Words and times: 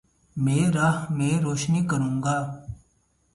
میں 0.37 0.63
راہ 0.75 0.97
میں 1.17 1.33
روشنی 1.41 1.81
کرونگا 1.89 2.37